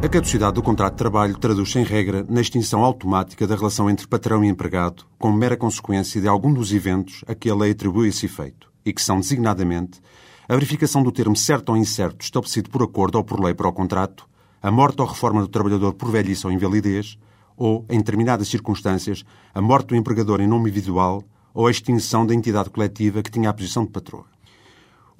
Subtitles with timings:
[0.00, 4.06] A caducidade do contrato de trabalho traduz-se, em regra, na extinção automática da relação entre
[4.06, 8.08] patrão e empregado, como mera consequência de algum dos eventos a que a lei atribui
[8.08, 10.00] esse efeito, e que são, designadamente,
[10.48, 13.72] a verificação do termo certo ou incerto estabelecido por acordo ou por lei para o
[13.72, 14.28] contrato,
[14.62, 17.18] a morte ou reforma do trabalhador por velhice ou invalidez,
[17.56, 22.32] ou, em determinadas circunstâncias, a morte do empregador em nome individual ou a extinção da
[22.32, 24.26] entidade coletiva que tinha a posição de patroa.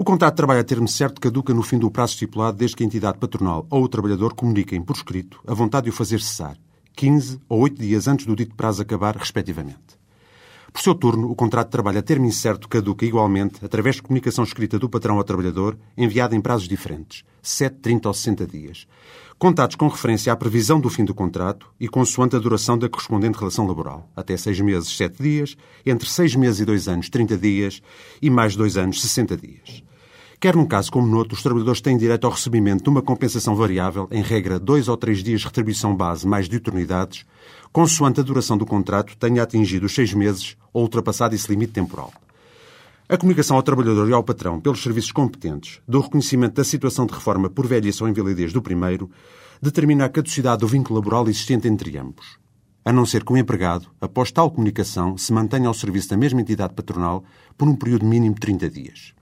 [0.00, 2.84] O contrato de trabalho a termo certo caduca no fim do prazo estipulado desde que
[2.84, 6.56] a entidade patronal ou o trabalhador comuniquem por escrito a vontade de o fazer cessar,
[6.94, 9.98] 15 ou 8 dias antes do dito prazo acabar, respectivamente.
[10.72, 14.44] Por seu turno, o contrato de trabalho a termo incerto caduca igualmente através de comunicação
[14.44, 18.86] escrita do patrão ao trabalhador, enviada em prazos diferentes, 7, 30 ou 60 dias,
[19.36, 23.36] contados com referência à previsão do fim do contrato e consoante a duração da correspondente
[23.36, 27.82] relação laboral, até seis meses, sete dias, entre seis meses e dois anos, 30 dias
[28.22, 29.88] e mais dois anos, 60 dias.
[30.40, 34.06] Quer num caso como noutro, os trabalhadores têm direito ao recebimento de uma compensação variável,
[34.08, 37.26] em regra dois ou três dias de retribuição base mais diuturnidades,
[37.72, 42.12] consoante a duração do contrato tenha atingido os seis meses ou ultrapassado esse limite temporal.
[43.08, 47.14] A comunicação ao trabalhador e ao patrão pelos serviços competentes do reconhecimento da situação de
[47.14, 49.10] reforma por velhice ou invalidez do primeiro
[49.60, 52.38] determina a caducidade do vínculo laboral existente entre ambos.
[52.84, 56.40] A não ser que o empregado, após tal comunicação, se mantenha ao serviço da mesma
[56.40, 57.24] entidade patronal
[57.56, 59.17] por um período mínimo de 30 dias.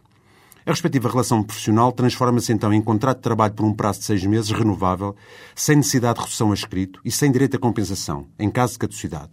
[0.67, 4.27] A respectiva relação profissional transforma-se então em contrato de trabalho por um prazo de seis
[4.27, 5.15] meses renovável,
[5.55, 9.31] sem necessidade de redução a escrito e sem direito a compensação, em caso de caducidade,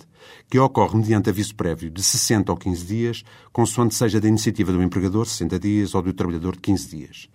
[0.48, 4.84] que ocorre mediante aviso prévio de 60 ou 15 dias, consoante seja da iniciativa do
[4.84, 7.28] empregador, 60 dias, ou do trabalhador, de 15 dias.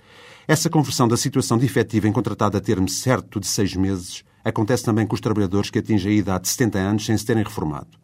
[0.46, 4.84] Essa conversão da situação de efetiva em contratado a termo certo de seis meses acontece
[4.84, 7.98] também com os trabalhadores que atingem a idade de 70 anos sem se terem reformado.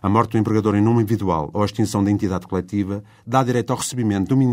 [0.00, 3.72] A morte do empregador em nome individual ou a extinção da entidade coletiva dá direito
[3.72, 4.44] ao recebimento de uma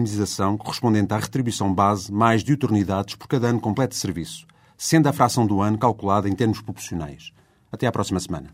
[0.58, 5.46] correspondente à retribuição base mais diuturnidades por cada ano completo de serviço, sendo a fração
[5.46, 7.32] do ano calculada em termos proporcionais.
[7.72, 8.50] Até à próxima semana.